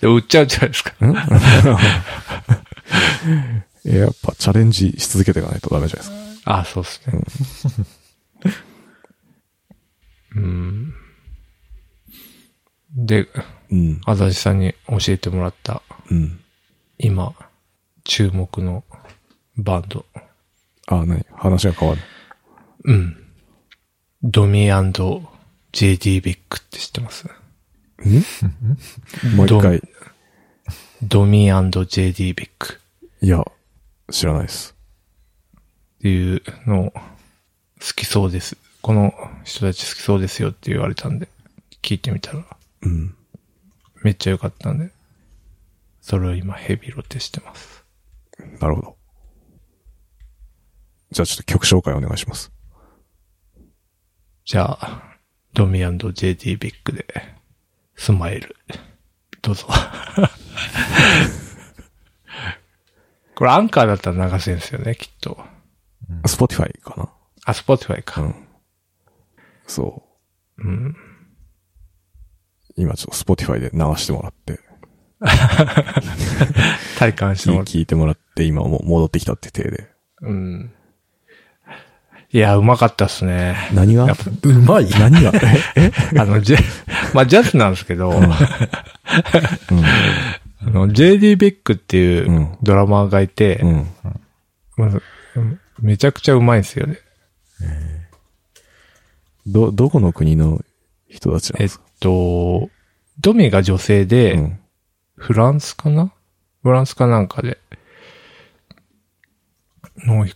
[0.00, 0.92] で売っちゃうじゃないですか。
[3.84, 6.52] やっぱチャレンジし続けていかないとダメじゃないですか。
[6.52, 7.20] ああ、そうですね。
[10.36, 10.94] うん。
[13.06, 13.28] で、
[13.70, 14.00] うん。
[14.04, 16.40] あざしさんに教えてもらった、うん。
[16.98, 17.34] 今、
[18.04, 18.84] 注目の
[19.56, 20.04] バンド。
[20.86, 21.24] あ、何？
[21.32, 22.00] 話が変わる。
[22.84, 23.16] うん。
[24.22, 27.26] ドミ &JD ビックって知ってます？
[29.34, 29.82] もう一回。
[31.02, 32.80] ドミ &JD ビック
[33.22, 33.44] いや、
[34.10, 34.74] 知らないです。
[35.98, 37.00] っていうのを好
[37.96, 38.56] きそうです。
[38.82, 41.28] この人たち好きそうですよって言われたんで、
[41.82, 42.44] 聞いてみたら
[42.82, 43.16] うん。
[44.02, 44.90] めっちゃ良かったんで、
[46.00, 47.84] それを今ヘビロテしてます。
[48.60, 48.96] なるほど。
[51.10, 52.52] じゃあちょっと曲紹介お願いします。
[54.44, 55.02] じゃあ、
[55.52, 57.06] DOMi & JD BECK で、
[57.96, 58.56] Smile。
[59.42, 59.66] どうぞ。
[63.34, 65.42] これアンカーだったら流せるんですよね、きっと。
[66.26, 67.10] スポティファイかな
[67.44, 68.22] あ、スポティファイか。
[68.22, 68.48] うん。
[69.66, 70.02] そ
[70.58, 70.62] う。
[70.62, 70.96] うん。
[72.80, 74.58] 今ちょっとスポティファイで流してもらって、
[76.98, 77.72] 体感してもらって。
[77.72, 79.88] 聞いてもらって、今もう戻ってきたって体で。
[80.22, 80.72] うん。
[82.32, 83.56] いや、うまかったっすね。
[83.74, 84.04] 何が？
[84.04, 85.32] うまい何が？
[85.76, 85.90] え？
[86.18, 86.58] あの、ジェ、
[87.14, 88.22] まあ、ジャズなんですけど、うん。
[88.32, 88.36] あ
[90.62, 93.86] の、JD ベックっていううんドラマーがいて、うん。
[94.76, 95.02] まず
[95.80, 96.98] めちゃくちゃうまいんですよね。
[99.46, 100.60] ど、どこの国の
[101.08, 101.84] 人たちなんですか？
[102.00, 102.70] と、
[103.20, 104.60] ドミが女性で、うん。
[105.14, 106.12] フランスかな？
[106.62, 107.58] フランスかなんかで、
[109.98, 110.26] の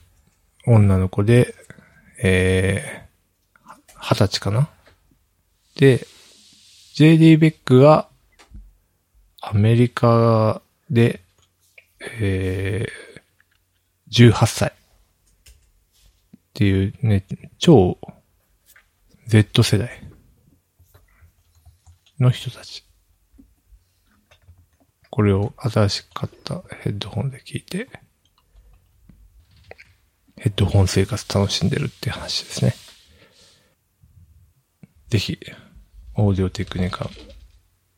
[0.66, 1.54] 女の子で、
[2.22, 4.68] えー、二十歳かな？
[5.76, 6.06] で、
[6.94, 8.08] JD ベックが、
[9.40, 11.20] アメリカで、
[12.20, 14.68] えー、18歳。
[14.68, 14.72] っ
[16.52, 17.24] ていうね、
[17.58, 17.98] 超、
[19.26, 20.02] Z 世代
[22.18, 22.84] の人たち。
[25.10, 27.88] これを新しく買ったヘッドホンで聞いて、
[30.36, 32.74] ヘッドホン生活楽しんでるって話ですね。
[35.08, 35.38] ぜひ、
[36.16, 37.08] オーディオテクニカ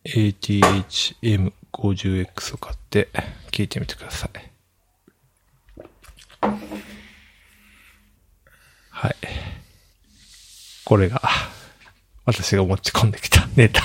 [0.04, 3.08] ATH-M50X を買って
[3.50, 4.30] 聞いてみてください。
[8.90, 9.16] はい。
[10.84, 11.22] これが、
[12.26, 13.82] 私が持ち込んできた ネタ。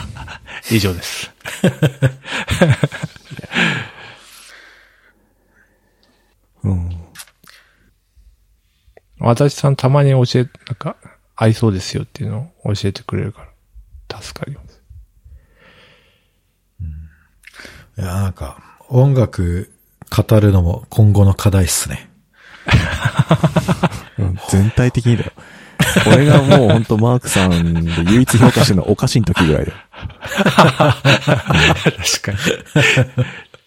[0.69, 1.31] 以上です。
[6.63, 6.89] うん。
[9.19, 10.95] 私さんたまに教え、なんか、
[11.35, 13.47] 合いそうですよっていうのを教えてくれるか
[14.09, 14.81] ら、助かります。
[17.97, 19.71] いや、なんか、音楽
[20.09, 22.09] 語るのも今後の課題っすね。
[24.19, 25.31] うん全体的にだよ。
[26.07, 29.77] 俺がもうほんとマークさんで唯一評価してるのはおかしい時ぐらいだよ。
[30.27, 30.95] 確
[32.21, 32.37] かに。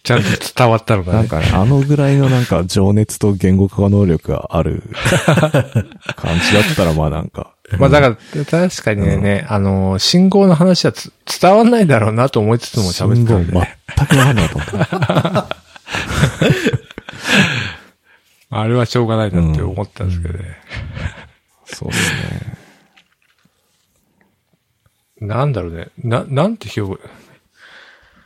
[0.04, 1.16] ちゃんと伝わったのかね。
[1.16, 4.82] なんかね、あのぐらいのなんか情熱と言語化能力がある
[6.14, 11.10] 感じだったらまあなんか、まあだから、確かにね、あの、信号の話はつ
[11.40, 15.48] 伝わんないだろうなと思いつつも喋ってたんで、ね、全くわかんないと思った。
[18.50, 20.44] あれはしょうがないなって思ったんですけどね。
[21.74, 22.12] そうです
[25.20, 25.26] ね。
[25.26, 25.88] なんだろうね。
[25.98, 27.12] な、なんて表現？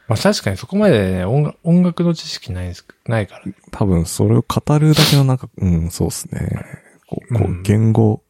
[0.08, 3.52] まあ確かにそこまでね、音楽音楽の知識ないんです、ないからね。
[3.70, 6.64] 多分それを語るだけのなんか、うん、そうですね。
[7.06, 8.22] こう、こうんう言語、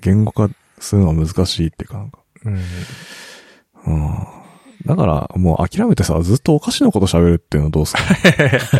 [0.00, 2.18] 言語化するのは難しいっていうかなんか。
[2.44, 2.54] うん。
[3.86, 4.16] うん。
[4.86, 8.00] だから、もう諦めてさ、ずっとお菓子のこと喋るっていうのはどうっすか？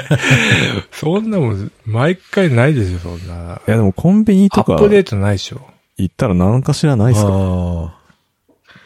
[0.93, 3.61] そんなもん、毎回ないでしょ、そんな。
[3.67, 5.61] いやでもコンビニアとかップデートないでしょ。
[5.97, 7.29] 行ったら何かしらないっすか？
[7.33, 7.97] あ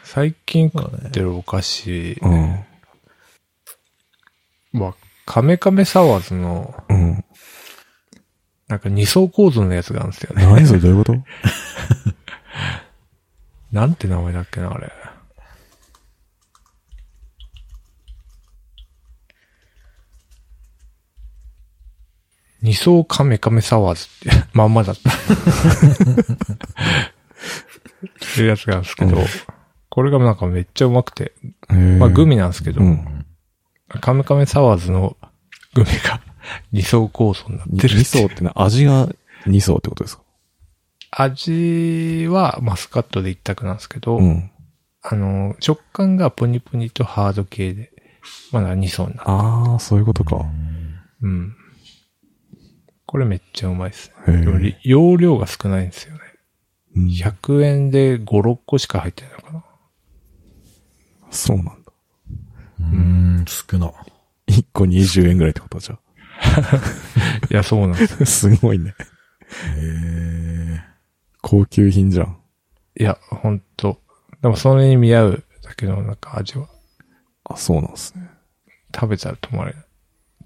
[0.03, 2.65] 最近食ってるお菓子、うん。
[4.73, 4.93] まあ、
[5.25, 7.13] カメカメサワーズの、うん。
[7.17, 7.23] あ。
[8.67, 10.45] なんか二層構造のやつがあるんですよね。
[10.45, 10.79] 何それ？
[10.79, 11.15] どういうこと？
[13.71, 14.91] なんて名前だっけな、あれ。
[22.61, 25.09] 二層カメカメサワーズって、 まんまだった。
[25.09, 25.13] っ
[28.35, 29.25] ていうやつがあるんですけど、うん
[29.93, 31.33] これがなんかめっちゃうまくて、
[31.99, 33.25] まあグミなんですけど、うん。
[33.99, 35.17] カメカメサワーズの
[35.73, 36.21] グミが
[36.71, 39.09] 二層構造になってる二層ってな、味が
[39.45, 40.23] 二層ってことですか？
[41.11, 44.49] 味はマスカットで一択なんですけど、うん。
[45.01, 47.91] あの、食感がポニポニとハード系で、
[48.53, 49.29] まだ2層になる。
[49.29, 50.37] ああ、そういうことか。
[51.21, 51.53] うん。
[53.11, 54.59] これめっちゃうまいですへね。
[54.71, 56.21] で容量が少ないんですよね。
[56.95, 59.65] うん100円で5、6個しか入ってないのかな。
[61.29, 61.73] そうなんだ。
[62.79, 63.91] うーん、少な。
[64.47, 65.99] 1個20円ぐらいってことじゃ
[67.51, 68.17] いや、そうなんです。
[68.21, 68.23] あ。
[68.25, 68.95] すごいね。
[69.75, 70.81] へ
[71.41, 72.37] 高級品じゃん。
[72.97, 74.01] いや、ほんと。
[74.41, 76.69] でもそれに見合うだけのなんか味は、
[77.43, 78.29] あ、そうなんですね。
[78.95, 79.85] 食べたら止まれない。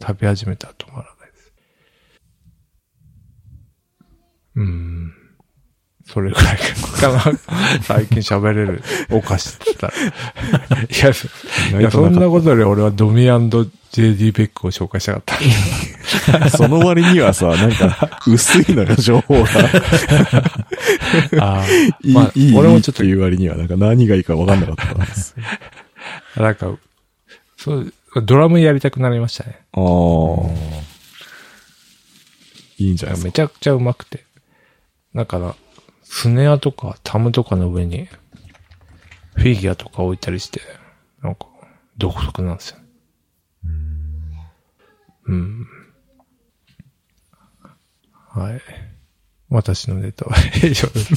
[0.02, 1.54] 食べ始めたら止まらないです。
[4.56, 5.14] うーん。
[6.08, 7.24] それぐらいかな。
[7.82, 10.82] 最近喋れるお菓子って言ったら。
[10.84, 11.28] いや、そ
[11.80, 16.50] いやそんなことより俺はドミ &JD ベックを紹介したかった。
[16.52, 19.50] その割にはさ、なんか、薄いのよ、情報が。
[21.40, 21.66] ああ、
[22.04, 25.36] いい、まあいい、俺もちょっといいっていう割には、なんか何がいいか分かんなかったんです。
[26.38, 26.72] なんか、
[27.58, 27.94] そう、
[28.24, 29.60] ドラムやりたくなりましたね。
[29.74, 29.84] ああ。
[32.78, 33.26] いいんじゃないですか。
[33.26, 34.25] めちゃくちゃうまくて。
[35.16, 35.56] だから、
[36.04, 38.08] スネアとかタムとかの上に、
[39.36, 40.62] フィギュアとか置いたりして、
[41.24, 41.48] なんか、
[41.98, 42.78] 独特なんですよ。
[45.28, 45.68] うん。
[48.30, 48.62] はい。
[49.50, 51.14] 私のネタは 以上です。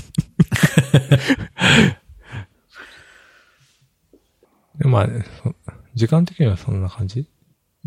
[4.79, 5.09] で まあ、
[5.43, 5.55] そ
[5.95, 7.29] 時間的にはそんな感じ？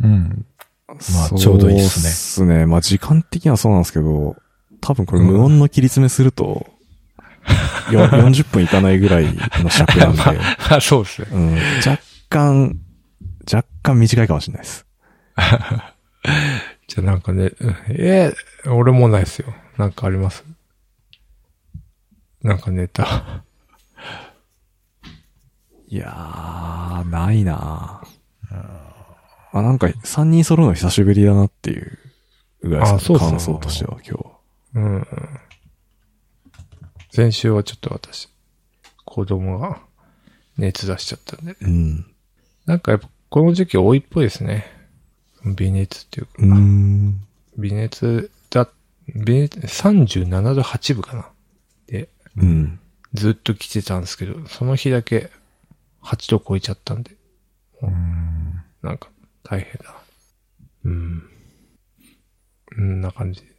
[0.02, 0.46] うん。
[0.88, 0.96] ま
[1.26, 2.66] あちょうどいいっすねそうっすね。
[2.66, 4.36] まあ時間的にはそうなんですけど、
[4.82, 6.68] 多分これ無音の切り詰めすると、
[7.92, 9.28] よ 40分いかないぐらい
[9.64, 10.18] の尺なんで、
[10.70, 11.28] まあ、そうですね。
[11.32, 11.56] うん、
[11.88, 12.78] 若干、
[13.52, 14.86] 若干短いかもしれないです。
[16.88, 19.54] じゃあなんかね、うんえー俺もないですよ。
[19.78, 20.44] なんかあります？
[22.44, 23.44] なんかネタ。
[25.88, 28.02] いやー、ないな
[29.52, 31.98] あ、なんか3人揃うの久しぶりだなっていう
[32.64, 34.32] ぐらいですかあそうっすね感想としては今日は。
[34.76, 35.08] うん。
[37.12, 38.30] 先週はちょっと私、
[39.06, 39.82] 子供が
[40.58, 41.56] 熱出しちゃったんで。
[41.62, 42.06] うん。
[42.66, 44.66] なんかやっぱこの時期多いっぽいですね。
[45.58, 46.32] 微熱っていうか。
[46.38, 47.22] うーん。
[47.58, 48.70] 微熱だ、
[49.16, 51.30] 微熱、37度8分かな。
[51.88, 52.80] で、うん。
[53.14, 55.30] ずっと来てたんですけど、その日だけ
[56.04, 57.12] 8度超えちゃったんで、
[57.82, 58.62] うん。
[58.82, 59.10] なんか
[59.44, 59.96] 大変だ。
[60.86, 61.24] うん。
[62.78, 63.51] うんな感じ。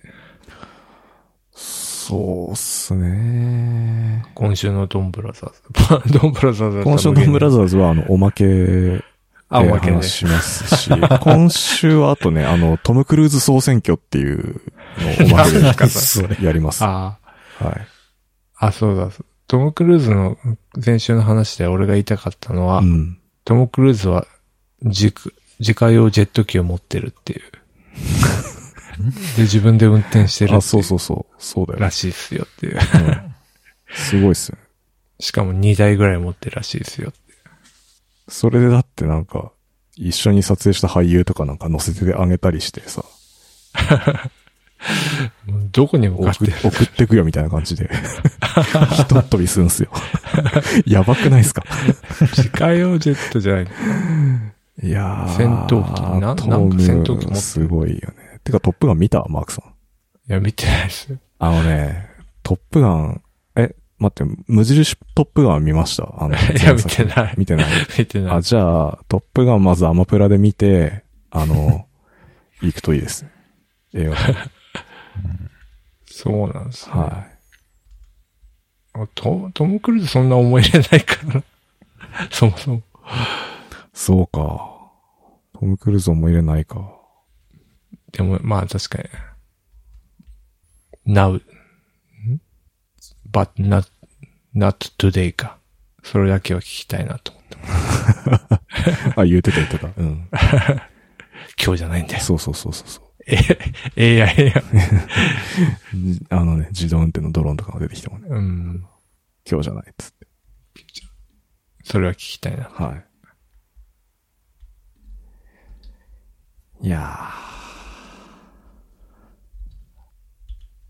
[2.04, 4.24] そうっすね。
[4.34, 6.18] 今週のドンブラザーズ。
[6.18, 9.04] ドンブラザーズは今週のブラザーズは、あの、おまけ
[9.48, 10.02] おまけね話。
[10.10, 10.90] しますし、
[11.22, 14.60] 今週はあとね、あの、トム・クルーズ総選挙っていう
[14.98, 15.52] のをおまけ。
[15.52, 16.82] でやります。
[16.82, 17.18] は
[17.60, 17.70] ああ。
[17.70, 17.86] い。
[18.56, 19.08] あ、そうだ。
[19.46, 20.36] トム・クルーズの
[20.84, 23.18] 前週の話で俺が言いたかったのは、うん。
[23.44, 24.26] トム・クルーズは
[24.82, 25.14] 自
[25.60, 27.42] 自家用ジェット機を持ってるっていう。
[29.36, 31.34] で、自分で運転してるあ、そうそうそう。
[31.38, 31.90] そうだよら。
[31.90, 32.76] しいっすよっていう。
[32.76, 33.34] うん
[33.94, 34.62] すごいっすよね。
[35.20, 37.12] しかも2台ぐらい持ってるらしいですよ。
[38.28, 39.52] それでだってなんか、
[39.96, 43.04] 一緒に撮影した俳優とかなんか載せてあげたりしてさ、
[45.72, 47.90] どこに向かって送る送ってくよみたいな感じで、
[48.96, 49.90] ひとっ飛びするんすよ。
[50.86, 51.62] やばくないっすか？
[52.34, 53.66] 自家用ジェットじゃない。
[54.82, 55.36] いやー。
[55.36, 56.20] 戦闘機？
[56.20, 56.44] なんか
[56.82, 57.36] 戦闘機持ムってる？
[57.36, 58.21] すごいよね。
[58.44, 60.30] てか、トップガン見たマークさん。
[60.30, 61.18] いや、見てないですよ。
[61.38, 62.08] あのね、
[62.42, 63.22] トップガン、
[63.56, 66.08] え、待って、無印トップガンは見ました？
[66.18, 67.34] あの、 いや、見てない。
[67.36, 67.66] 見てない？
[67.98, 68.40] 見てないあ、。
[68.40, 71.86] じゃあ、トップガンまずアマプラで見て、あの、
[72.62, 73.30] 行くといいですね。
[73.94, 74.50] 映画館。
[76.06, 76.92] そうなんですね。
[76.94, 77.26] は
[78.94, 81.42] あトトム・クルーズそんな思い入れないからな。
[82.30, 82.76] そもそも。
[82.76, 82.82] い。
[83.94, 84.90] そうか。
[85.58, 86.92] トム・クルーズ思い入れないか。
[88.12, 89.08] でも、まあ確かに。
[91.14, 92.40] now, ん
[93.30, 93.88] ？But not,
[94.54, 95.58] not today か。
[96.02, 97.58] それだけは聞きたいなと思って。
[99.20, 99.88] あ、言うてた言ってた。
[99.96, 100.28] うん。
[101.62, 102.20] 今日じゃないんだよ。
[102.20, 103.04] そうそうそうそうそう。
[103.96, 104.62] え、AI や。
[105.94, 108.86] じ あのね、自動運転のドローンとかが出てきてもね、うん。
[109.48, 110.26] 今日じゃないっつって。
[111.84, 112.64] それは聞きたいな。
[112.64, 112.96] は
[116.82, 116.86] い。
[116.86, 117.52] いやー。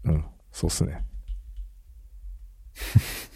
[0.05, 1.05] うん、そうっすね。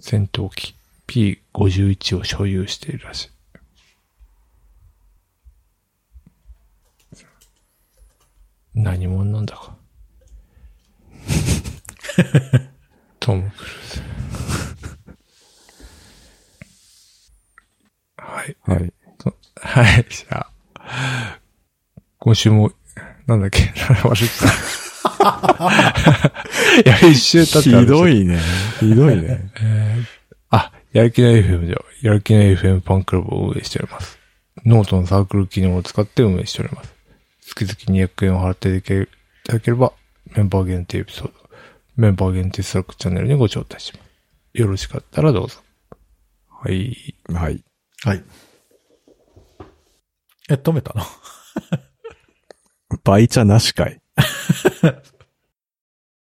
[0.00, 0.74] 戦闘機
[1.06, 3.30] P51 を所有しているらしい。
[8.74, 9.76] 何者なんだか。
[13.20, 14.02] トム・クルーズ。
[18.18, 18.56] はい。
[18.60, 18.92] はい。
[19.20, 20.06] そはい。
[20.10, 21.40] じゃあ、
[22.24, 22.72] 今週も、
[23.26, 23.64] なんだっけ？
[23.64, 24.28] 忘れて
[26.82, 26.90] た。
[26.90, 28.08] や、一周経ってひど。
[28.08, 28.40] いね。
[28.80, 29.50] ひどいね。
[30.48, 34.18] あ、やる気の FM では、やる気の FM ファンクラブを運営しております。
[34.64, 36.94] ノートのサークル機能を使って運営しております。
[37.42, 37.74] 月々
[38.06, 38.94] 200円を払っていた
[39.52, 39.92] だければ、
[40.34, 41.34] メンバー限定エピソード、
[41.96, 44.58] メンバー限定スラックチャンネルにご招待します。
[44.58, 45.58] よろしかったらどうぞ。
[46.48, 47.14] はい。
[47.30, 47.62] はい。
[48.02, 48.24] はい。
[50.48, 51.04] え、止めたの？
[53.02, 54.00] バイチャなしかい。